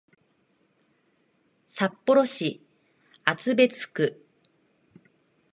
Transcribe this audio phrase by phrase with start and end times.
[1.67, 2.59] 札幌市
[3.23, 4.25] 厚別区